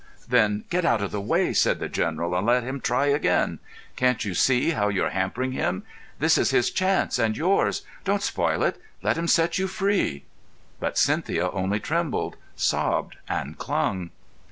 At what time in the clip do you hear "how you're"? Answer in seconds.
4.71-5.11